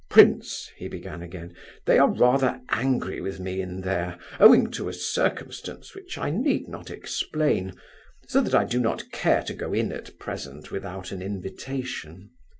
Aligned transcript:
"Prince," 0.09 0.71
he 0.77 0.87
began 0.87 1.21
again, 1.21 1.53
"they 1.85 1.99
are 1.99 2.09
rather 2.11 2.59
angry 2.69 3.21
with 3.21 3.39
me, 3.39 3.61
in 3.61 3.81
there, 3.81 4.17
owing 4.39 4.71
to 4.71 4.89
a 4.89 4.93
circumstance 4.93 5.93
which 5.93 6.17
I 6.17 6.31
need 6.31 6.67
not 6.67 6.89
explain, 6.89 7.73
so 8.27 8.41
that 8.41 8.55
I 8.55 8.63
do 8.65 8.79
not 8.79 9.11
care 9.11 9.43
to 9.43 9.53
go 9.53 9.73
in 9.73 9.91
at 9.91 10.17
present 10.17 10.71
without 10.71 11.11
an 11.11 11.21
invitation. 11.21 12.31